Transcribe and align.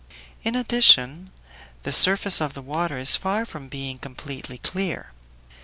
In 0.43 0.55
addition, 0.55 1.29
the 1.83 1.91
surface 1.93 2.41
of 2.41 2.55
the 2.55 2.61
water 2.63 2.97
is 2.97 3.15
far 3.15 3.45
from 3.45 3.67
being 3.67 3.99
completely 3.99 4.57
clear. 4.57 5.11